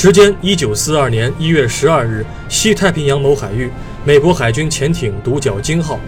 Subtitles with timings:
[0.00, 3.68] 时间：一九四二年一月十二日，西太平洋某海域，
[4.04, 5.98] 美国海军潜艇“独角鲸号”。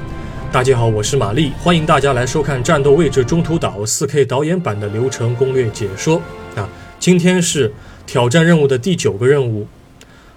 [0.53, 6.23] 大家好，我是玛丽，欢迎大家来收看《战斗位置中途岛》4K 导演版的流程攻略解说。
[6.55, 6.69] 啊，
[7.01, 7.73] 今天是
[8.07, 9.67] 挑战任务的第九个任务。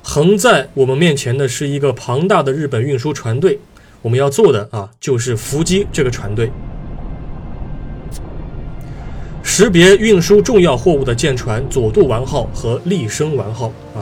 [0.01, 3.59] 横在我们面前的是一个庞大的日本运输船队，
[4.01, 6.51] 我们要做的啊，就是伏击这个船队。
[9.55, 14.01] 识别运输重要货物的舰船佐渡丸号和立生丸号啊，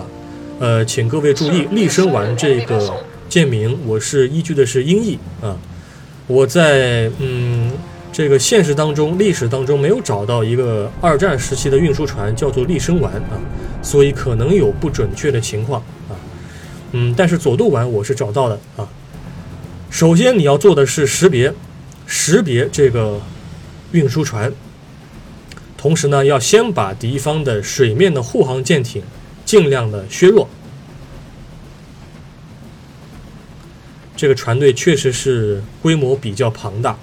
[0.60, 2.90] 呃，请各位注意，立生丸这个
[3.28, 5.58] 舰名我是依据的是音译啊，
[6.26, 7.70] 我在嗯
[8.14, 13.36] 这个现实当中、历史当中没有找到一个二战时期的运输船叫做立生丸啊，
[13.82, 16.16] 所以可能有不准确的情况啊，
[16.94, 18.88] 嗯，但是佐渡丸我是找到的啊。
[19.90, 21.54] 首先你要做的是识别，
[22.06, 23.20] 识别这个
[23.92, 24.50] 运输船。
[25.82, 29.02] 同时呢，要先把敌方的水面的护航舰艇
[29.44, 30.48] 尽量的削弱。
[34.16, 36.96] 这个船队确实是规模比较庞大。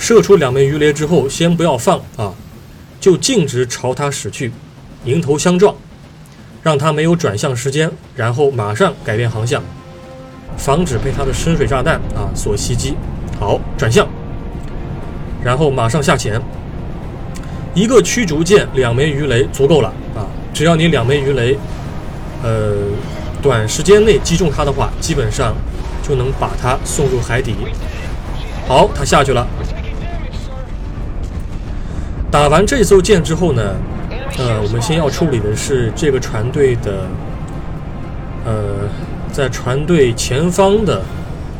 [0.00, 2.34] 射出两枚鱼雷之后，先不要放啊，
[3.00, 4.50] 就径直朝它驶去。
[5.04, 5.74] 迎头相撞，
[6.62, 9.62] 让他没有转向时间，然后马上改变航向，
[10.56, 12.94] 防止被他的深水炸弹啊所袭击。
[13.38, 14.06] 好，转向，
[15.42, 16.40] 然后马上下潜。
[17.72, 20.26] 一个驱逐舰，两枚鱼雷足够了啊！
[20.52, 21.56] 只要你两枚鱼雷，
[22.42, 22.74] 呃，
[23.40, 25.54] 短时间内击中它的话，基本上
[26.02, 27.54] 就能把它送入海底。
[28.66, 29.46] 好，它下去了。
[32.30, 33.62] 打完这艘舰之后呢？
[34.38, 37.06] 呃，我们先要处理的是这个船队的，
[38.44, 38.88] 呃，
[39.32, 41.02] 在船队前方的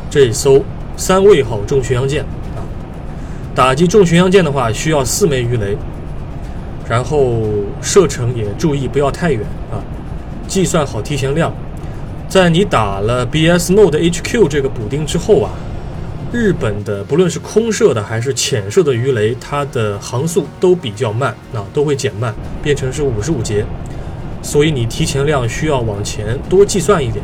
[0.09, 0.63] 这艘
[0.97, 2.23] 三位号重巡洋舰
[2.55, 2.63] 啊。
[3.53, 5.77] 打击重巡洋舰的话，需要四枚鱼雷，
[6.89, 7.41] 然后
[7.81, 9.77] 射程也注意不要太远啊，
[10.47, 11.53] 计算好提前量。
[12.27, 15.51] 在你打了 BS Mode HQ 这个补丁之后啊。
[16.31, 22.33] 日本的不论是空射的还是潜射的鱼雷，它的航速都比较慢啊，都会减慢，
[22.63, 23.65] 变成是五十五节，
[24.41, 27.23] 所以你提前量需要往前多计算一点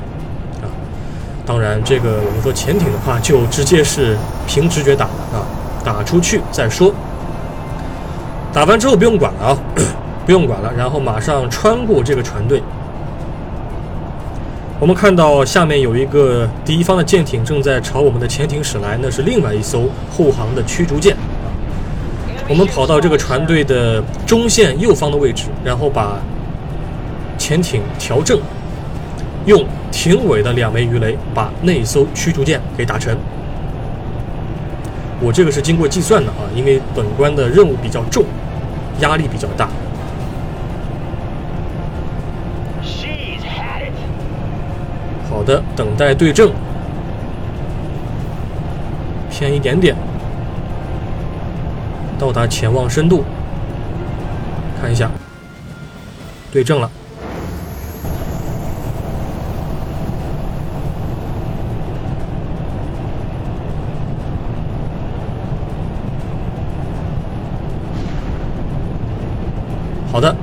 [0.61, 0.67] 啊。
[1.45, 5.47] 当然，这个我们说潜艇的话，就直接是凭直觉打啊，
[5.85, 6.93] 打出去再说。
[8.51, 9.57] 打完之后不用管了啊，
[10.25, 12.61] 不用管了，然后马上穿过这个船队。
[14.79, 21.17] 我们看到下面有一个敌方的舰艇正在朝我们的潜艇驶来，那是另外一艘护航的驱逐舰。
[22.47, 26.19] 我们跑到这个船队的中线右方的位置，然后把
[27.39, 28.39] 潜艇调正，
[29.47, 33.17] 用艇尾的两枚鱼雷把那艘驱逐舰给打沉。
[35.19, 38.23] 我这个是经过计算的啊，因为本关的任务比较重，
[38.99, 39.67] 压力比较大。
[45.47, 46.51] 的，等待对正，
[49.31, 49.95] 偏一点点，
[52.19, 53.23] 到达潜望深度，
[54.81, 55.09] 看一下，
[56.51, 56.91] 对正了。
[70.11, 70.35] 好的，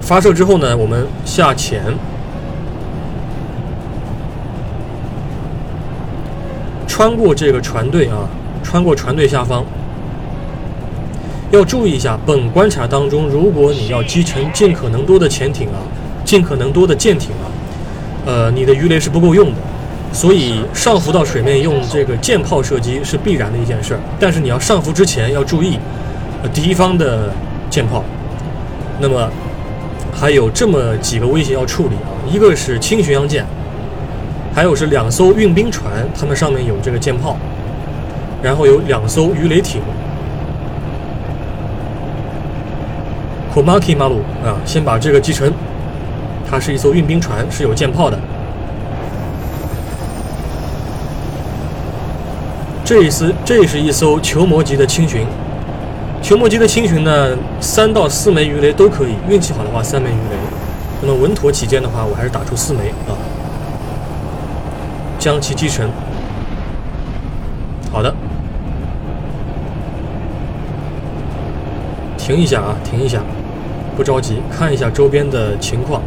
[0.00, 1.94] 发射之后呢，我们下潜。
[6.88, 8.26] 穿过这个船队啊，
[8.64, 9.64] 穿过船队下方，
[11.52, 12.18] 要注意一下。
[12.26, 15.78] 本关卡当中，如果你要击沉尽可能多的潜艇啊，
[16.24, 17.46] 尽可能多的舰艇啊，
[18.26, 19.56] 呃，你的鱼雷是不够用的，
[20.12, 24.00] 所以上浮到水面用这个舰炮射击是必然的一件事儿。
[24.18, 25.78] 但是你要上浮之前要注意，
[26.52, 27.30] 敌方的
[27.70, 28.02] 舰炮。
[28.98, 29.30] 那么
[30.12, 33.46] 还有这么几个威胁要处理啊，一个是轻巡洋舰。
[34.58, 37.36] 还有是两艘运兵船，它们上面有这个舰炮，
[38.42, 39.80] 然后有两艘鱼雷艇。
[43.54, 45.52] Komaki Maru 啊，先把这个击沉。
[46.50, 48.18] 它是一艘运兵船，是有舰炮的。
[52.84, 55.24] 这一艘，这是一艘球磨级的轻巡。
[56.20, 57.28] 球磨级的轻巡呢，
[57.60, 60.36] 三到四枚鱼雷都可以，运气好的话三枚鱼雷。
[61.00, 63.14] 那么稳妥起见的话，我还是打出四枚啊。
[65.18, 65.88] 将其击沉。
[67.90, 68.14] 好的，
[72.16, 73.22] 停一下啊，停一下，
[73.96, 76.02] 不着急，看一下周边的情况。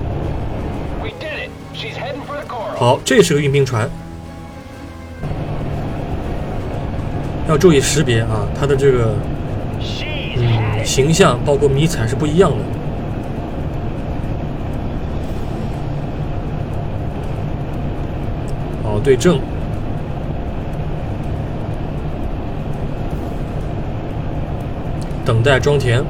[2.76, 3.90] 好，这是个运兵船，
[7.48, 9.14] 要注意识别啊，它的这个
[10.38, 12.58] 嗯形象包括迷彩是不一样的。
[19.04, 19.40] 对正。
[25.24, 26.04] 等待装填。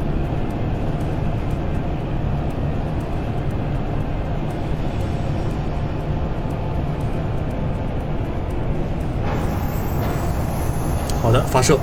[11.21, 11.77] 好的，发射。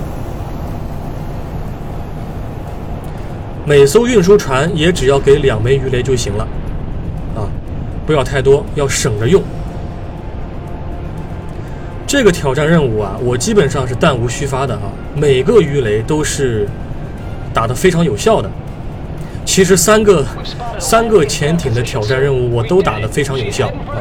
[3.65, 6.49] 每艘运输船也只要给两枚鱼雷就行了，
[7.37, 7.47] 啊，
[8.07, 9.43] 不要太多，要省着用。
[12.09, 16.67] 这个挑战任务啊，我基本上是弹无虚发的啊，每个鱼雷都是。
[17.51, 18.49] 打得非常有效的，
[19.45, 20.25] 其实三个
[20.79, 23.99] 三个潜艇的挑战任务我都打得非常有效啊，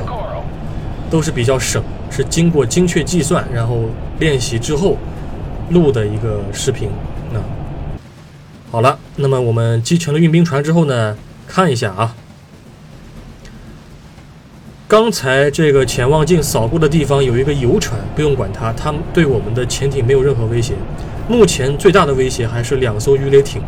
[1.10, 1.82] 都是比较省，
[2.12, 3.86] 是经过精确计算，然后
[4.20, 4.96] 练习之后
[5.72, 6.90] 录的一个视频。
[7.34, 7.40] 那
[8.70, 11.18] 好了，那么我们击沉了运兵船之后呢，
[11.48, 12.14] 看一下啊，
[14.90, 20.76] 刚才这个潜望镜扫过的地方有一个游船，不用管它，它对我们的潜艇没有任何威胁。
[21.28, 23.62] 目前最大的威胁还是两艘鱼雷艇。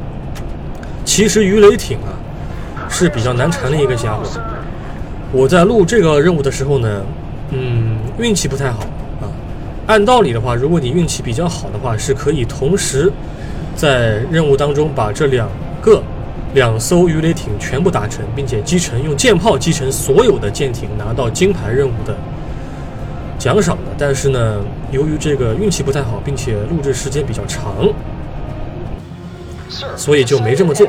[1.04, 2.16] 其实鱼雷艇啊
[2.88, 4.24] 是比较难缠的一个家伙。
[5.34, 7.02] 我在录这个任务的时候呢，
[7.52, 8.80] 嗯，运气不太好
[9.20, 9.28] 啊。
[9.88, 13.12] 按道理的话，如果你运气比较好的话，是可以同时
[13.76, 15.50] 在任务当中把这两
[15.82, 16.02] 个
[16.54, 22.16] 两艘鱼雷艇全部打沉，并且击沉，用舰炮击沉所有的舰艇，拿到金牌任务的。
[23.38, 24.62] 奖赏的，但是呢，
[24.92, 27.88] 由于这个运气不太好，并且录制时间比较长，
[29.96, 30.86] 所以就没这么做。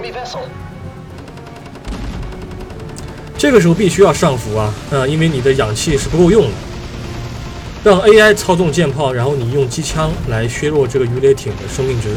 [3.39, 6.51] 这个时候必须要上浮啊，啊，因为你的氧气是不够用的。
[7.85, 12.09] 让 AI 操纵舰炮，然后你用机枪来削弱这个鱼雷艇的生命值。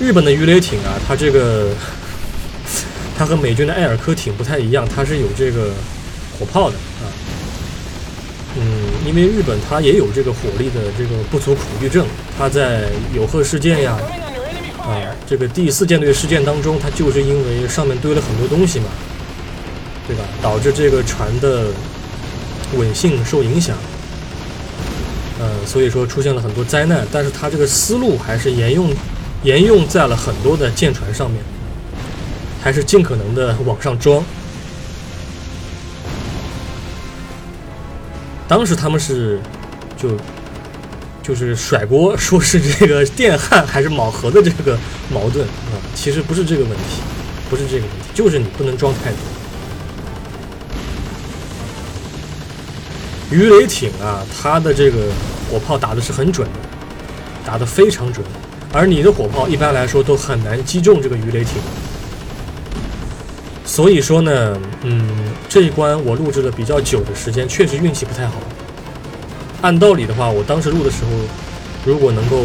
[0.00, 1.68] 日本的鱼雷艇啊，它这个
[3.16, 5.70] 它和美军的埃尔科艇不太一样，它是有这个
[6.38, 7.06] 火炮的啊。
[8.56, 8.62] 嗯，
[9.06, 12.06] 因为日本它也有这个火力的这个不足恐惧症，
[12.38, 12.84] 它在
[13.14, 13.98] 有贺事件呀，
[14.78, 14.94] 啊，
[15.26, 18.86] 这个第四舰队事件当中，它就是因为上面堆了很多东西嘛，
[20.06, 20.22] 对吧？
[20.40, 21.66] 导致这个船的
[22.76, 23.76] 稳性受影响，
[25.40, 27.04] 呃，所以说出现了很多灾难。
[27.10, 28.88] 但是它这个思路还是沿用
[29.42, 31.42] 沿用在了很多的舰船上面，
[32.64, 34.24] 还是尽可能的往上装。
[38.48, 39.38] 当时他们是
[39.98, 40.16] 就
[41.22, 44.78] 就是甩锅，说是这个电焊还是铆盒的这个
[45.12, 47.02] 矛盾啊，其实不是这个问题，
[47.50, 49.18] 不是这个问题，就是你不能装太多。
[53.30, 55.00] 鱼雷艇啊，它的这个
[55.50, 56.58] 火炮打的是很准的，
[57.44, 58.24] 打的非常准，
[58.72, 61.60] 而你的火炮一般来说都很难击中这个鱼雷艇。
[63.66, 65.08] 所以说呢，嗯，
[65.48, 68.34] 这一关我录制了比较久的时间，确实运气不太好。
[69.62, 71.10] 按道理的话，我当时录的时候，
[71.84, 72.42] 如果能够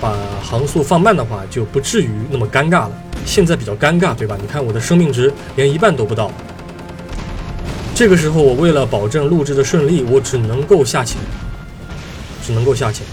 [0.00, 2.92] 把航速放慢的话，就不至于那么尴尬了。
[3.24, 4.36] 现在比较尴尬，对吧？
[4.40, 6.30] 你看我的生命值连一半都不到。
[7.94, 11.18] 这个时候，我为了保证录制的顺利，我只能够下潜，
[12.44, 13.06] 只能够下潜，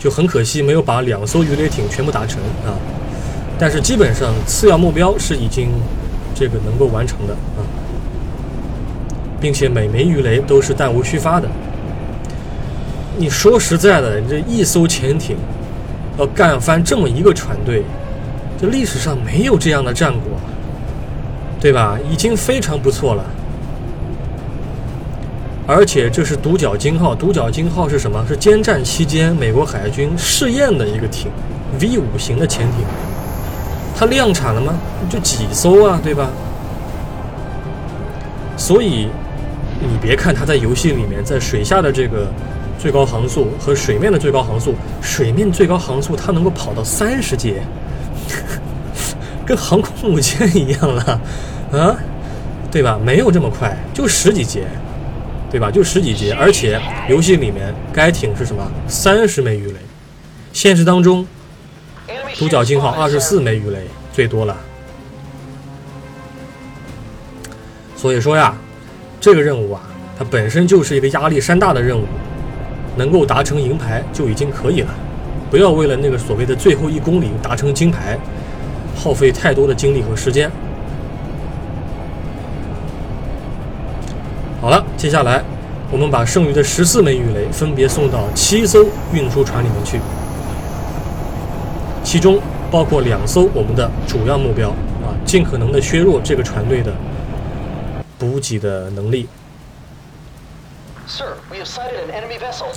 [0.00, 2.74] 就很可惜没有把两艘鱼雷艇全部打沉啊。
[3.58, 5.70] 但是基本上次要目标是已经
[6.34, 7.60] 这个能够完成的啊，
[9.40, 11.48] 并且每枚鱼雷都是弹无虚发的。
[13.16, 15.36] 你说实在的，这一艘潜艇
[16.16, 17.82] 要干翻这么一个船队，
[18.60, 20.38] 这历史上没有这样的战果，
[21.58, 21.98] 对吧？
[22.08, 23.24] 已经非常不错了。
[25.66, 28.24] 而且这是独角鲸号，独角鲸号是什么？
[28.28, 31.28] 是歼战期间美国海军试验的一个艇
[31.80, 32.86] ，V 五型的潜艇。
[33.98, 34.78] 它量产了吗？
[35.10, 36.30] 就几艘啊，对吧？
[38.56, 39.08] 所以
[39.80, 42.30] 你别看它在游戏里面，在水下的这个
[42.78, 47.62] 最高航速和水面的最高航速，水面最高航速它能够跑到三十节，
[49.44, 51.20] 跟航空母舰一样了，
[51.72, 51.96] 啊，
[52.70, 53.00] 对吧？
[53.04, 54.66] 没有这么快，就十几节，
[55.50, 55.70] 对吧？
[55.70, 58.62] 就十几节，而且游戏里面该艇是什么？
[58.86, 59.76] 三十枚鱼雷，
[60.52, 61.26] 现实当中。
[62.38, 63.80] 独角鲸号二十四枚鱼雷
[64.12, 64.56] 最多了，
[67.96, 68.54] 所以说呀，
[69.20, 69.82] 这个任务啊，
[70.16, 72.04] 它本身就是一个压力山大的任务，
[72.96, 74.94] 能够达成银牌就已经可以了，
[75.50, 78.16] 不要为了那个所谓的最后一公里达成金牌，
[78.94, 80.48] 耗费太多的精力和时间。
[84.60, 85.42] 好了，接下来
[85.90, 89.98] 我们把剩余的十四枚鱼雷分别送到七艘运输船里面去，
[92.02, 92.40] 其中
[92.70, 96.92] 包括两艘我们的主要目标啊，尽可能的削弱这个船队的
[98.18, 99.28] 补给的能力。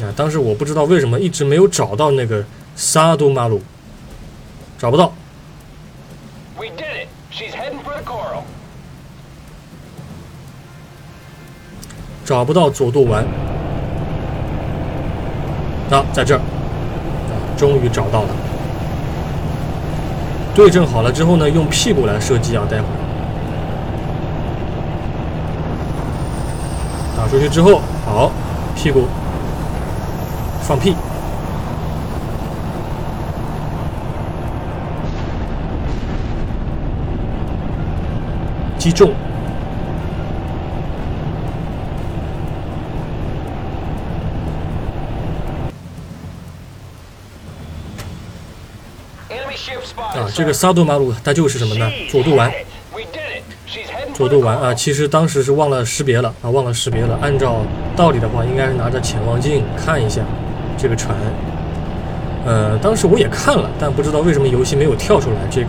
[0.02, 2.44] 啊，当时我不知道为什么一直没有找到那个
[2.76, 3.62] 沙都马鲁，
[4.78, 5.14] 找不到。
[12.24, 13.26] 找不到佐渡丸。
[15.90, 18.30] 啊，在这儿，啊，终于找到了。
[20.54, 22.92] 对正好了之后呢，用屁股来射击啊，待会儿
[27.18, 28.32] 打出去之后，好，
[28.76, 29.08] 屁股
[30.62, 30.94] 放屁，
[38.78, 39.12] 击中。
[49.98, 51.90] 啊，这个萨多马鲁它就是什么呢？
[52.10, 52.52] 佐渡丸，
[54.14, 57.18] 佐渡丸啊，其实当时是忘了识别了啊，忘了识别了。
[57.22, 57.58] 按照
[57.96, 60.22] 道理的话，应该是拿着潜望镜看一下
[60.78, 61.16] 这个船。
[62.46, 65.68] 呃，当时我也看了，但不知道为什么游戏没有跳出来这个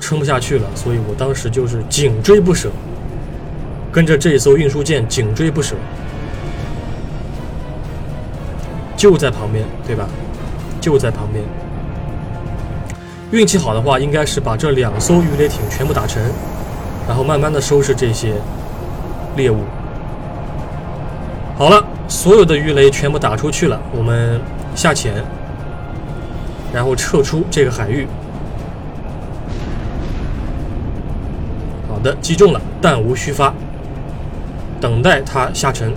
[0.00, 2.70] 撑不下去了，所以我当时就是紧追不舍，
[3.90, 5.76] 跟着这艘运输舰紧追不舍，
[8.96, 10.08] 就在旁边，对吧？
[10.80, 11.44] 就在旁边。
[13.30, 16.22] 运气好的话，应该是把这两艘鱼雷艇全部打沉，
[17.06, 18.34] 然后慢慢的收拾这些
[19.36, 19.58] 猎物。
[21.56, 24.40] 好了，所有的鱼雷全部打出去了，我们
[24.74, 25.14] 下潜，
[26.72, 28.06] 然后撤出这个海域。
[31.88, 33.52] 好的，击中了，弹无虚发，
[34.80, 35.92] 等待它下沉。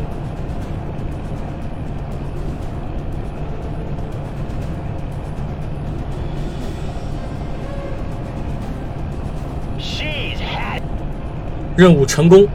[11.78, 12.48] 任务成功，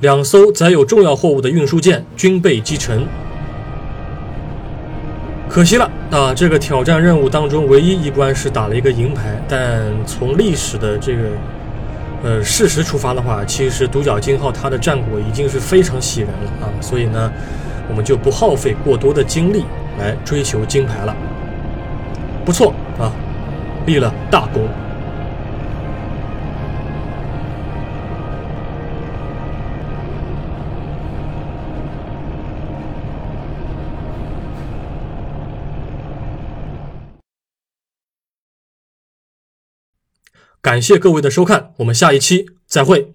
[0.00, 3.06] 两艘载有重要货物的运输舰均被击沉。
[5.54, 6.34] 可惜了啊！
[6.34, 11.22] 这个挑战任务当中唯一一关是打了一个银牌，但从历史的这个
[12.24, 16.66] 呃事实出发的话，其实独角鲸号它的战果已经是非常喜人了啊！
[16.80, 17.30] 所以呢，
[17.88, 19.64] 我们就不耗费过多的精力
[19.96, 21.14] 来追求金牌了。
[22.44, 23.12] 不错啊，
[23.86, 24.66] 立了大功。
[40.64, 43.12] 感谢各位的收看，我们下一期再会。